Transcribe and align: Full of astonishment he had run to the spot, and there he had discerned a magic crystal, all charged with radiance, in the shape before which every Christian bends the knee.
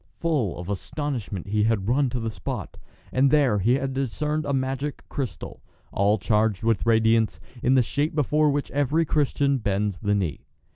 Full 0.17 0.57
of 0.57 0.67
astonishment 0.67 1.45
he 1.45 1.65
had 1.65 1.87
run 1.87 2.09
to 2.09 2.19
the 2.19 2.31
spot, 2.31 2.75
and 3.11 3.29
there 3.29 3.59
he 3.59 3.75
had 3.75 3.93
discerned 3.93 4.45
a 4.47 4.51
magic 4.51 5.07
crystal, 5.09 5.61
all 5.91 6.17
charged 6.17 6.63
with 6.63 6.87
radiance, 6.87 7.39
in 7.61 7.75
the 7.75 7.83
shape 7.83 8.15
before 8.15 8.49
which 8.49 8.71
every 8.71 9.05
Christian 9.05 9.59
bends 9.59 9.99
the 9.99 10.15
knee. 10.15 10.47